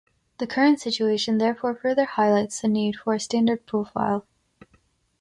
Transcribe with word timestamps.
The 0.39 0.47
current 0.47 0.79
situation 0.79 1.37
therefore 1.37 1.75
further 1.75 2.05
highlights 2.05 2.61
the 2.61 2.67
need 2.67 2.95
for 2.95 3.13
a 3.13 3.19
standard 3.19 3.67
profile. 3.67 4.25